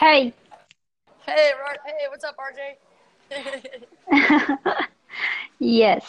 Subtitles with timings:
[0.00, 0.34] Hey.
[1.26, 2.76] Hey, Ro- hey, what's up, RJ?
[5.58, 6.04] Yes.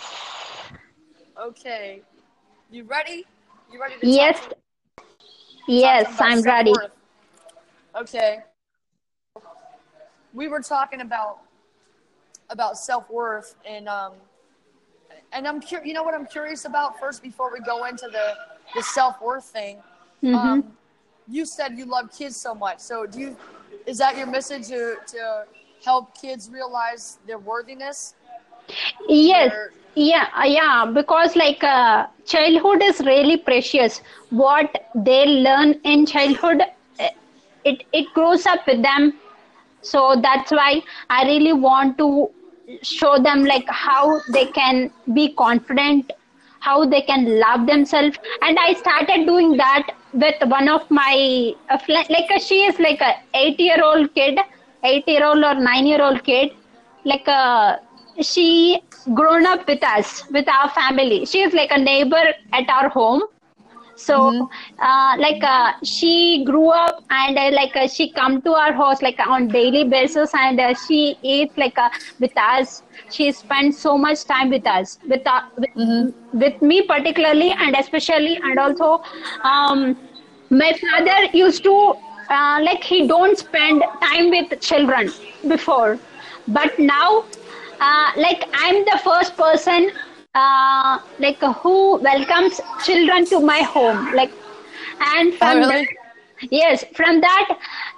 [1.39, 2.02] okay,
[2.71, 3.26] you ready?
[3.71, 4.40] You ready to Yes.
[4.40, 4.55] talk, to,
[5.80, 6.73] talk Yes, about I'm ready.
[6.73, 6.91] self-worth?
[7.95, 8.40] Okay.
[10.34, 11.40] We were talking about
[12.49, 14.13] about self worth and um
[15.31, 15.88] and I'm curious.
[15.88, 18.36] You know what I'm curious about first before we go into the
[18.76, 19.77] the self worth thing.
[20.23, 20.63] Mhm.
[20.63, 20.77] Um,
[21.27, 22.80] you said you love kids so much.
[22.80, 23.38] So do you?
[23.85, 25.45] Is that your message to to
[25.84, 28.16] help kids realize their worthiness?
[29.07, 29.52] Yes.
[29.53, 34.02] Or- Yeah, yeah, because like uh, childhood is really precious.
[34.29, 34.76] What
[35.09, 36.62] they learn in childhood,
[37.05, 37.09] uh,
[37.71, 39.07] it it grows up with them.
[39.91, 40.81] So that's why
[41.17, 42.09] I really want to
[42.91, 44.04] show them like how
[44.38, 44.81] they can
[45.20, 46.12] be confident,
[46.70, 48.17] how they can love themselves.
[48.41, 53.02] And I started doing that with one of my uh, like uh, she is like
[53.02, 54.40] a eight year old kid,
[54.84, 56.52] eight year old or nine year old kid,
[57.04, 57.77] like uh,
[58.22, 58.82] she
[59.13, 61.26] grown up with us with our family.
[61.26, 63.24] She is like a neighbor at our home
[63.96, 68.74] so uh, like uh, she grew up and uh, like uh, she come to our
[68.74, 72.84] house like on daily basis and uh, she eats like uh, with us.
[73.09, 78.38] She spends so much time with us with, uh, with, with me particularly and especially
[78.44, 79.01] and also
[79.44, 79.97] um,
[80.50, 81.94] my father used to
[82.29, 85.09] uh, like he don't spend time with children
[85.47, 86.00] before.
[86.47, 87.25] But now
[87.79, 89.90] uh, like i'm the first person
[90.36, 94.12] uh, like uh, who welcomes children to my home?
[94.14, 94.34] Like
[95.02, 95.68] and from really?
[95.68, 95.86] that,
[96.52, 97.50] yes from that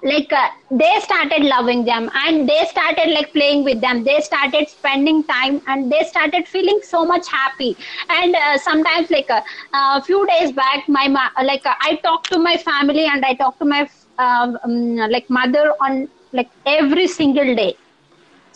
[0.03, 4.03] like uh, they started loving them and they started like playing with them.
[4.03, 7.77] They started spending time and they started feeling so much happy.
[8.09, 9.43] And uh, sometimes like a
[9.73, 13.33] uh, few days back my ma- like uh, i talked to my family and i
[13.35, 13.87] talked to my
[14.19, 14.57] um,
[15.09, 17.77] like mother on like every single day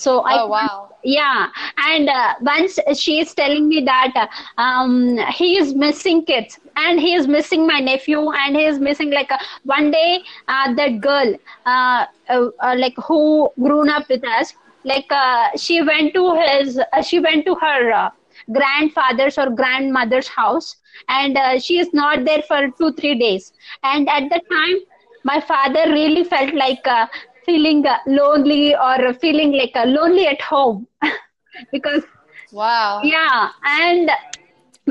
[0.02, 0.92] so I Oh, wow.
[1.04, 1.48] yeah,
[1.78, 7.14] and uh, once she is telling me that um, he is missing kids and he
[7.14, 11.36] is missing my nephew and he is missing like uh, one day uh, that girl
[11.66, 14.54] uh, uh, uh, like who grown up with us
[14.84, 18.10] like uh, she went to his uh, she went to her uh,
[18.54, 20.76] grandfather's or grandmother's house
[21.10, 23.54] and uh, she is not there for two three days
[23.84, 24.78] and at the time
[25.24, 27.06] my father really felt like uh,
[27.52, 30.88] feeling uh, lonely or feeling like uh, lonely at home
[31.72, 32.04] because
[32.52, 33.18] Wow.
[33.18, 34.10] yeah and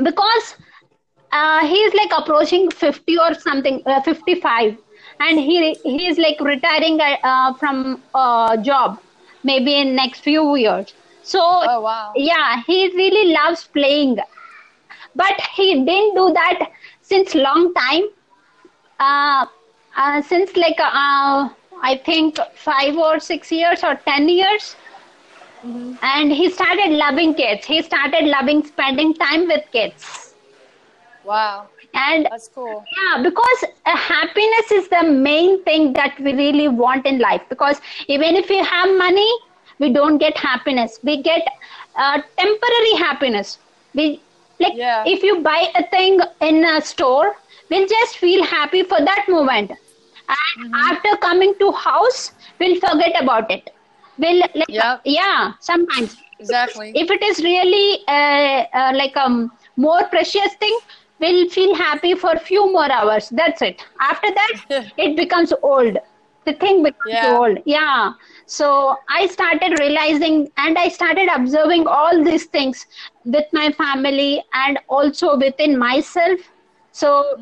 [0.03, 0.55] because
[1.31, 4.77] uh, he is like approaching 50 or something uh, 55
[5.19, 8.99] and he he is like retiring uh, uh, from uh, job
[9.43, 12.25] maybe in next few years so Oh, wow.
[12.29, 14.17] yeah he really loves playing
[15.15, 16.59] but he didn't do that
[17.01, 18.03] since long time
[18.99, 19.45] uh,
[19.97, 21.49] uh, since like uh,
[21.81, 24.75] I think five or six years or ten years,
[26.01, 27.65] and he started loving kids.
[27.65, 30.35] He started loving spending time with kids,
[31.23, 31.69] Wow.
[31.93, 32.87] and That's cool.
[32.97, 37.41] yeah, because uh, happiness is the main thing that we really want in life.
[37.49, 39.29] Because even if we have money,
[39.79, 40.99] we don't get happiness.
[41.03, 41.45] We get
[41.95, 43.59] uh, temporary happiness.
[43.93, 44.21] We
[44.59, 45.03] like Yeah.
[45.05, 47.35] if you buy a thing in a store,
[47.69, 49.71] we'll just feel happy for that moment.
[50.31, 53.69] And after coming to house, we'll forget about it.
[54.17, 55.05] We'll like, Yep.
[55.05, 56.93] yeah, sometimes Exactly.
[56.93, 60.79] if it is really uh, uh, like a um, more precious thing
[61.19, 64.53] we'll feel happy for few more hours that's it after that
[64.97, 65.97] it becomes old
[66.45, 67.37] the thing becomes Yeah.
[67.37, 68.11] old yeah
[68.45, 72.85] so i started realizing and i started observing all these things
[73.25, 76.39] with my family and also within myself
[76.91, 77.37] so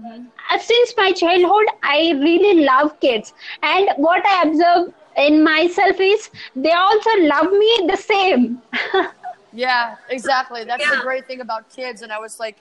[0.51, 3.33] uh, since my childhood i really love kids
[3.63, 8.61] and what i observe in myself is they also love me the same
[9.51, 10.63] Yeah, exactly.
[10.63, 12.01] That's the great thing about kids.
[12.01, 12.57] And I was like,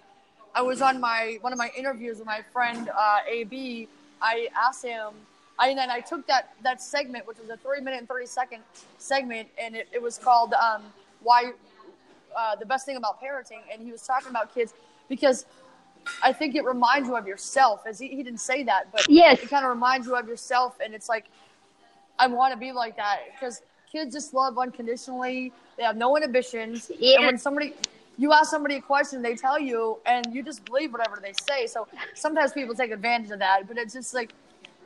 [0.54, 3.88] I was on my one of my interviews with my friend uh, AB.
[4.20, 5.12] I asked him,
[5.58, 8.26] I, and then I took that that segment, which was a three minute and thirty
[8.26, 8.62] second
[8.96, 10.82] segment, and it, it was called um,
[11.22, 11.52] "Why
[12.36, 14.72] uh, the Best Thing About Parenting," and he was talking about kids
[15.08, 15.44] because
[16.22, 17.82] I think it reminds you of yourself.
[17.86, 19.40] As he, he didn't say that, but Yes.
[19.42, 21.26] it kind of reminds you of yourself, and it's like
[22.18, 25.52] I want to be like that because kids just love unconditionally.
[25.76, 26.90] They have no inhibitions.
[26.98, 27.16] Yeah.
[27.18, 27.74] And when somebody,
[28.16, 31.66] you ask somebody a question, they tell you, and you just believe whatever they say.
[31.66, 34.32] So sometimes people take advantage of that, but it's just like,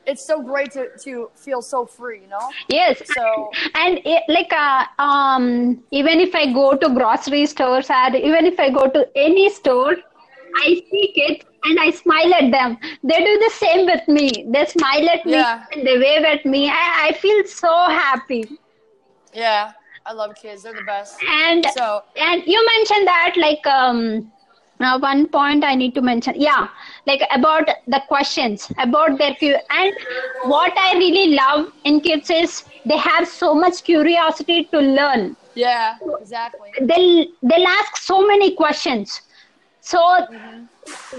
[0.05, 2.51] it's so great to, to feel so free, you know?
[2.69, 3.01] Yes.
[3.15, 8.45] So- and it, like uh, um, even if I go to grocery stores or even
[8.45, 9.97] if I go to any store,
[10.57, 12.79] I see kids and I smile at them.
[13.03, 14.47] They do the same with me.
[14.53, 15.65] They smile at me Yeah.
[15.73, 16.69] and they wave at me.
[16.69, 18.45] I, I feel so happy.
[19.33, 19.73] Yeah,
[20.07, 20.63] I love kids.
[20.63, 21.17] They're the best.
[21.29, 24.33] And So and you mentioned that like um
[24.81, 26.35] now one point I need to mention.
[26.37, 26.69] Yeah,
[27.07, 29.93] like about the questions about their cu- and
[30.45, 35.37] what I really love in kids is they have so much curiosity to learn.
[35.55, 36.71] yeah, exactly.
[36.81, 39.21] They'll they'll ask so many questions.
[39.83, 40.01] So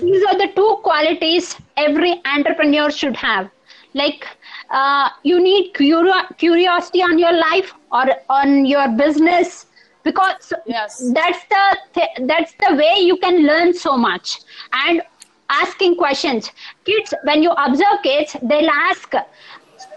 [0.01, 3.49] these are the two qualities every entrepreneur should have.
[3.93, 4.27] Like
[4.71, 9.67] uh, you need curio- curiosity on your life or on your business
[10.03, 11.11] because Yes.
[11.13, 11.65] that's the
[11.95, 14.39] th- that's the way you can learn so much
[14.85, 15.01] and
[15.49, 16.51] asking questions
[16.85, 19.13] kids when you observe kids they'll ask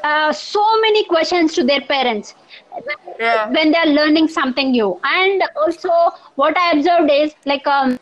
[0.04, 2.34] uh, so many questions to their parents
[3.18, 3.48] Yeah.
[3.50, 5.90] when they're learning something new and also
[6.36, 7.98] what i observed is like um,